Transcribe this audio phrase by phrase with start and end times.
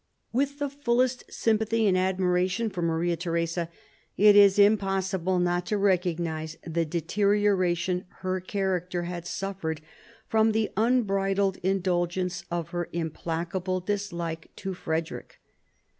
[0.33, 3.69] With the fullest sympathy and admiration for Maria Theresa,
[4.17, 9.79] it is impossible not to recognise the deterioration her character had suffered
[10.27, 15.39] from the un bridled indulgence of her implacable dislike to Frederick.